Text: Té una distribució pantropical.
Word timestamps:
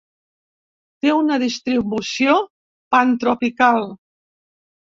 Té 1.05 1.11
una 1.17 1.37
distribució 1.43 2.35
pantropical. 2.97 3.87